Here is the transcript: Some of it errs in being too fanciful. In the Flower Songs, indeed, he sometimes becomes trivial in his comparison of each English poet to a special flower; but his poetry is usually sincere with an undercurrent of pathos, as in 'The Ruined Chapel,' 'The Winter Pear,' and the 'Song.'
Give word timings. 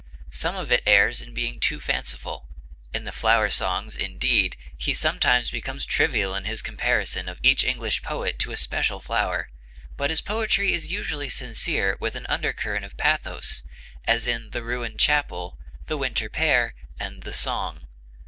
Some 0.31 0.55
of 0.55 0.71
it 0.71 0.81
errs 0.87 1.21
in 1.21 1.31
being 1.31 1.59
too 1.59 1.79
fanciful. 1.79 2.47
In 2.91 3.03
the 3.03 3.11
Flower 3.11 3.49
Songs, 3.49 3.95
indeed, 3.95 4.57
he 4.75 4.95
sometimes 4.95 5.51
becomes 5.51 5.85
trivial 5.85 6.33
in 6.33 6.45
his 6.45 6.63
comparison 6.63 7.29
of 7.29 7.37
each 7.43 7.63
English 7.63 8.01
poet 8.01 8.39
to 8.39 8.51
a 8.51 8.55
special 8.55 8.99
flower; 8.99 9.51
but 9.97 10.09
his 10.09 10.19
poetry 10.21 10.73
is 10.73 10.91
usually 10.91 11.29
sincere 11.29 11.97
with 11.99 12.15
an 12.15 12.25
undercurrent 12.29 12.83
of 12.83 12.97
pathos, 12.97 13.61
as 14.05 14.27
in 14.27 14.49
'The 14.49 14.63
Ruined 14.63 14.99
Chapel,' 14.99 15.59
'The 15.85 15.97
Winter 15.97 16.29
Pear,' 16.29 16.73
and 16.99 17.21
the 17.21 17.31
'Song.' 17.31 17.85